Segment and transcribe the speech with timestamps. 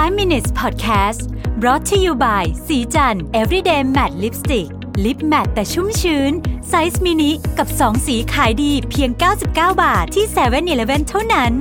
[0.00, 1.22] 5 minutes podcast
[1.60, 4.68] brought to you by ศรีจันทร์ everyday matte lipstick
[5.04, 6.32] lip matte แต่ชุ่มชื้น
[6.68, 9.46] size mini กับ 2 สีขายดีเพียง 99
[9.82, 11.52] บาทที่7-Eleven เท่านั้น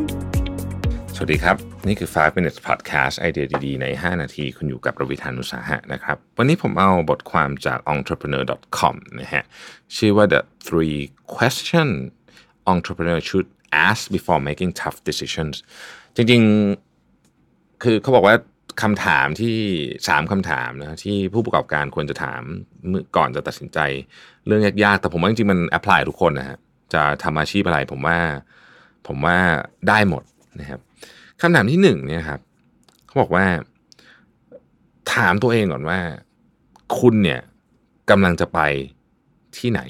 [1.16, 1.56] สวัสดีครับ
[1.88, 9.44] นี่คือ 5 minutes podcast ไอเดียดี ๆ ใน 5 นาที คุณอยู่กับรวิศหาญอุตสาหะนะครับ วันนี้ผมเอาบทความจาก entrepreneur.com นะฮะ
[9.96, 10.98] ชื่อว่า the three
[11.36, 11.88] questions
[12.74, 13.48] entrepreneur should
[13.88, 15.56] ask before making tough decisions
[16.16, 16.89] จริงๆ
[17.84, 18.36] คือเขาบอกว่า
[18.82, 19.58] คำถามที่
[20.08, 22.42] สามคำถามนะที่ผู้ประกอบการควรจะถาม
[22.88, 23.80] เมื่อก่อนจะตัดสินใจ
[24.46, 26.58] เรื่องยากๆ แต่ผมว่าจริงๆมันแอพพลายทุกคนนะฮะ
[26.94, 28.18] จะทำอาชีพอะไรผมว่า
[29.08, 29.38] ผมว่า
[29.88, 30.24] ได้หมด
[30.60, 30.80] นะครับ
[31.42, 32.40] คำถามที่หนึ่งเนี่ยครับ
[33.06, 33.46] เขาบอกว่า
[35.14, 36.00] ถามตัวเองก่อนว่า
[37.00, 37.42] คุณเนี่ย
[38.10, 38.60] กำลังจะไป
[39.58, 39.82] ที่ไหน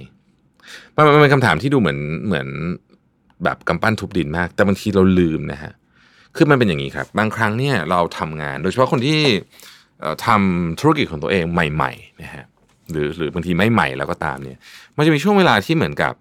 [0.95, 2.47] มันเป็นคำถามที่ดูเหมือนเหมือน
[3.44, 5.73] แบบกำปั้นทุบดินมาก แต่บางทีเราลืมนะฮะ
[6.35, 9.19] คือมันเป็นอย่างนี้ครับ บางครั้งเนี่ยเราทำงาน โดยเฉพาะคนที่
[10.25, 12.45] ทำธุรกิจของตัวเองใหม่ๆนะฮะ
[12.91, 14.58] หรือหรือบางทีไม่ใหม่แล้วก็ตามเนี่ย
[14.97, 16.13] มันจะมีช่วงเวลาที่เหมือนกับ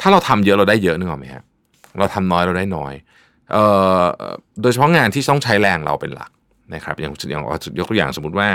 [0.00, 1.38] ถ้าเราทำเยอะเราได้เยอะนึกออกไหมคร
[1.98, 2.94] เราทำน้อยเราได้น้อย
[3.52, 3.64] เอ่
[4.00, 4.02] อ
[4.62, 6.30] โดยเฉพาะงานที่ต้องใช้แรงเราเป็นหลัก
[6.74, 7.42] นะครับ อย่างอย่าง
[7.78, 8.48] ยกตัวอย่างสมมุติว่า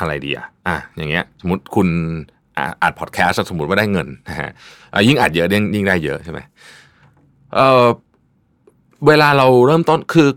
[0.00, 1.88] อะไรดีอะอะอย่างเงี้ย สมมติคุณ
[2.82, 4.50] อัดพอดแคสต์สมมติว่าได้เงินนะฮะ
[5.08, 6.40] ยิ่งอัดเยอะยิ่งได้เยอะใช่ไหม
[7.54, 7.86] เออ
[9.06, 10.28] เวลาเราเริ่มต้นคือ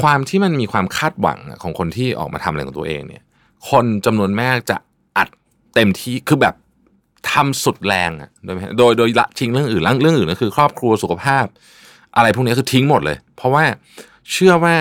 [0.00, 3.22] ความที่มันมีความคาดหวังของคนที่ออกมาทำอะไรของตัวเองเนี่ย
[3.70, 4.76] คนจำนวนมากจะ
[5.16, 5.28] อัด
[5.74, 6.54] เต็มที่คือแบบ
[7.32, 11.46] ทำสุดแรงอะโดยโดยโดยละทิ้งเรื่องอื่นเรื่องอื่นก็คือ ครอบครัวสุขภาพ
[12.16, 13.64] อะไรพวกนี้คือทิ้งหมดเลย เพราะว่า
[14.32, 14.76] เชื่อว่า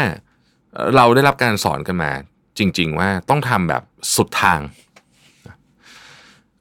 [0.95, 2.11] เราได้รับการสอนกันมา
[2.57, 3.83] จริง ๆ ว่าต้องทำแบบ
[4.15, 4.59] สุดทาง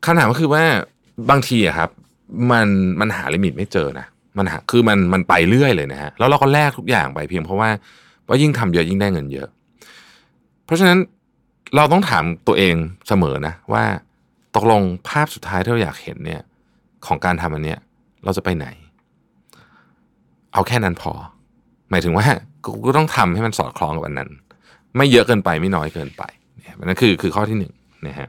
[0.04, 0.64] คำถามก็คือว่า
[1.30, 1.90] บางทีอะครับ
[2.50, 2.68] มัน
[3.00, 7.70] มันหาลิมิตไม่เจอนะ มันคือมันมันไปเรื่อยเลยนะฮะแล้วเราก็แลกทุกอย่างไปเพียงเพราะว่า
[8.28, 9.48] ว่ายิ่งทำเยอะยิ่งได้เงินเยอะ
[10.64, 10.98] เพราะฉะนั้น
[11.76, 12.74] เราต้องถามตัวเอง
[13.08, 13.84] เสมอนะว่า
[14.56, 16.42] ตกลงภาพสุดท้ายที่เราอยากเห็นเนี่ย
[17.06, 17.78] ของการทำอันเนี้ย
[18.24, 18.66] เราจะไปไหน
[20.52, 21.12] เอาแค่นั้นพอ
[21.90, 22.26] หมายถึงว่า
[22.86, 24.30] ก็ต้องทำให้มันสอดคล้องกับอันนั้น
[24.96, 26.22] ไม่เยอะเกินไปไม่น้อยเกินไป
[26.60, 27.72] นี่นั่นคือคือข้อที่หนึ่ง
[28.06, 28.28] นะฮะ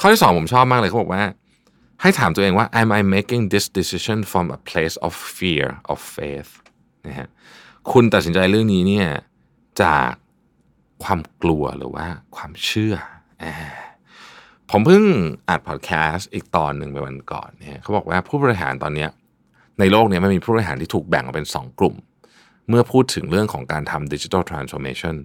[0.00, 1.22] ข้อที่สองผมชอบมากเลยเขาบอกว่า
[2.02, 6.52] ให้ถามตัวเองว่า am I making this decision from a place of fear of faith
[7.06, 7.28] นะฮะ
[7.92, 9.08] คุณตัดสินใจเรื่องนี้เนี่ย
[9.82, 10.10] จาก
[11.04, 12.94] ความกลัวหรือว่าความเชื่อ
[14.70, 15.04] ผมเพิ่ง
[15.48, 19.06] อัดพอดแคสต์อีกตอนหนึ่งไปวันก่อนเนี่ยเขาบอกว่าผู้บริหารตอนนี้
[19.78, 21.94] ในโลกนี้มันมีผู้บริหารที่ถูกแบ่งออกเป็น 2 กลุ่ม
[22.68, 25.16] เมื่อพูดถึงเรื่องของการทำดิจิทัลทรานส์โอมชัน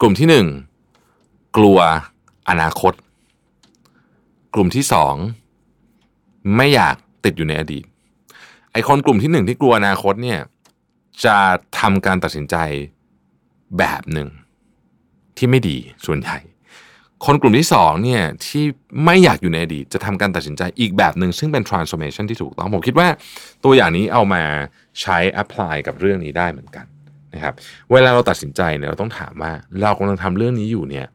[0.00, 0.28] กลุ่มที่
[0.96, 1.78] 1 กลัว
[2.50, 2.92] อนาคต
[4.54, 5.43] กลุ่มที่ 2
[6.56, 7.84] ไม่อยากติดอยู่ในอดีต
[8.72, 10.40] ไอคนกลุ่มที่หนึ่งที่กลัวอนาคตเนี่ย
[11.24, 11.36] จะ
[11.80, 12.56] ทำการตัดสินใจ
[13.78, 14.28] แบบหนึ่ง
[15.36, 16.38] ที่ไม่ดีส่วนใหญ่
[17.26, 18.64] คนกลุ่มที่สองเนี่ยที่
[19.04, 23.08] ไม่อยากอยู่ในอดีตจะทำการตัดสินใจอีกแบบหนึ่งซึ่งเป็น transformation ที่ถูกต้องผมคิดว่า
[23.64, 24.42] ตัวอย่างนี้เอามา
[25.00, 26.86] ใช้ apply กับเรื่องนี้ได้เหมือนกัน
[27.34, 27.54] นะครับ
[27.92, 29.52] เวลาเราตัดสินใจเนี่ยเราต้องถามว่า
[29.82, 31.06] เรากำลังทำเรื่องนี้อยู่เนี่ย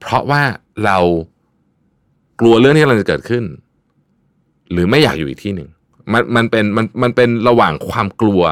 [0.00, 0.42] เพราะว่า
[0.84, 0.98] เรา
[2.40, 3.44] กลัวเรื่องที่กำลังจะเกิดขึ้น
[4.72, 5.68] หรือไม่อยากอยู่อีกที่หนึ่ง
[6.12, 8.42] มันมันเป็นมันมันเป็นระหว่างความกลัว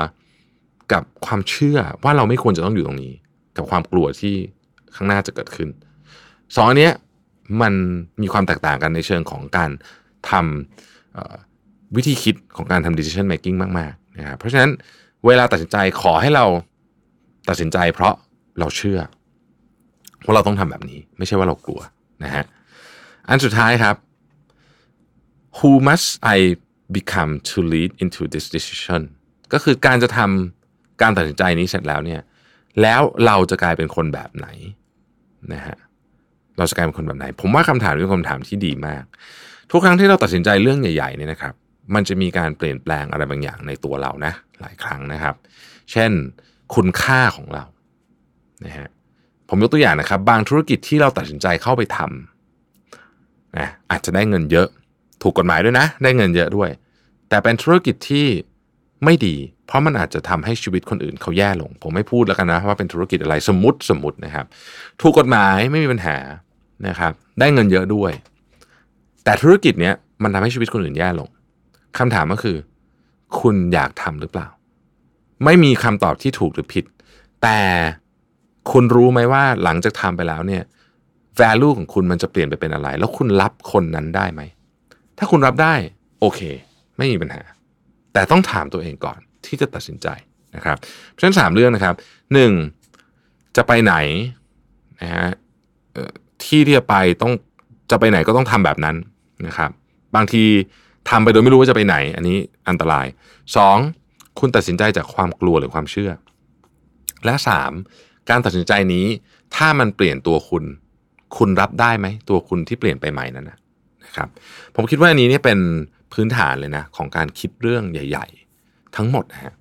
[0.92, 3.14] กับความเชื่อว่าเราไม่ควรจะต้องอยู่ตรงนี้
[3.56, 4.34] กับความกลัวที่
[4.94, 5.69] ข้างหน้าจะเกิดขึ้น
[6.54, 6.91] สองอันนี้
[7.62, 7.75] มัน
[8.22, 9.70] มีความแตกต่างกันในเชิงของการ
[10.30, 14.70] ทำวิธีคิดของการทำ decision making มากๆนะครับเพราะฉะนั้น
[15.26, 16.46] เวลาตัดสินใจขอให้เรา
[17.48, 18.14] ตัดสินใจเพราะ
[18.58, 18.98] เราเชื่อ
[20.25, 21.81] ว่าเราต้องทำแบบนี้ ไม่ใช่ว่าเรากลัว
[22.25, 22.44] นะฮะ
[23.28, 23.96] อันสุดท้ายครับ
[25.59, 26.38] who must I
[26.97, 29.03] become to lead into this decision
[29.53, 32.20] ก็คือการจะทำการตัดสินใจนี้เสร็จแล้วเนี่ย
[32.82, 34.47] แล้วเราจะกลายเป็นคนแบบไหน
[35.53, 35.76] นะฮะ
[36.59, 39.04] เราจะกลายเป็นคนแบบไหน ผมว่าคำถามเป็นคำถามที่ดีมาก
[39.70, 41.54] ทุกครั้งที่เราตัดสินใจเรื่องใหญ่ๆเนี่ยนะครับ
[41.94, 45.34] มันจะมีการเปลี่ยนแปลงอะไรบางอย่างในตัวเรานะ หลายครั้งนะครับ
[45.93, 46.10] เช่น
[46.75, 47.64] คุณค่าของเรา
[48.64, 48.88] นะฮะ
[49.49, 54.69] ผมยกตัวอย่างนะครับ บางธุรกิจที่เราตัดสินใจเข้าไปทำนะอาจจะได้เงินเยอะ
[55.25, 56.71] ถูกกฎหมายด้วยนะ ได้เงินเยอะด้วย
[57.29, 58.26] แต่เป็นธุรกิจที่
[59.05, 59.35] ไม่ดี
[59.67, 64.47] เพราะมันอาจจะทำให้ชีวิตคนอื่นเขาแย่ลง ผมไม่พูดแล้วกันนะว่าเป็นธุรกิจอะไรสมมติสมมตินะครับ
[65.03, 66.17] ถูกกฎหมายไม่มีปัญหา
[66.87, 68.12] นะครับ ได้เงินเยอะด้วย
[69.25, 71.29] แต่ธุรกิจเนี้ยมันทำให้ชีวิตคนอื่นแย่ลง
[71.99, 72.56] คำถามก็คือ
[73.41, 74.49] คุณอยากทำหรือเปล่า
[75.44, 76.85] ไม่มีคำตอบที่ถูกหรือผิด
[77.43, 77.61] แต่
[78.73, 80.62] คุณรู้ไหมว่าหลังจากทำไปแล้วเนี่ย
[81.41, 84.43] value ของคุณมันจะเปลี่ยนไปเป็นอะไร แล้วคุณรับคนนั้นได้ไหม
[85.19, 85.75] ถ้าคุณรับได้
[86.20, 86.40] โอเค
[86.99, 87.43] ไม่มีปัญหา
[88.12, 90.08] แต่ต้องถามตัวเองก่อนที่จะตัดสินใจ
[90.56, 90.76] นะครับ
[91.11, 91.94] เพราะฉะนั้นสามเรื่องนะครับ
[92.34, 92.52] หนึ่ง
[93.56, 93.94] จะไปไหน
[95.00, 95.28] นะฮะ
[96.44, 97.32] ที่ที่จะไปต้อง
[97.90, 98.96] จะไปไหนก็ต้องทำแบบนั้น
[99.46, 99.70] นะครับ
[100.14, 100.44] บางที
[101.08, 102.38] ทำไปโดยไม่รู้ว่าจะไปไหน อันนี้
[102.69, 103.06] อันตราย
[103.56, 103.76] สอง
[104.38, 106.11] คุณตัดสินใจจากความกลัวหรือความเชื่อ
[107.25, 107.72] และสาม
[108.31, 109.06] การตัดสินใจนี้
[109.56, 110.64] ถ้ามันเปลี่ยนตัวคุณ
[111.37, 113.58] คุณรับได้ไหมตัวคุณที่เปลี่ยนไปใหม่นั้นนะ
[114.04, 114.28] นะครับ
[114.76, 115.58] ผมคิดว่าอันนี้เนี่ยเป็น
[116.12, 118.26] พื้นฐานเลยนะ ของการคิดเรื่องใหญ่
[118.60, 119.52] ๆ ทั้งหมดนะฮะ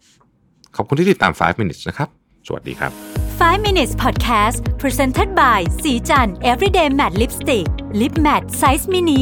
[0.76, 2.10] ขอบคุณที่ติดตาม 5 minutes นะครับ
[2.48, 2.92] สวัสดีครับ
[3.40, 7.68] 5 minutes podcast presented by สีจัน everyday matte lipstick
[8.02, 9.22] lip matte size mini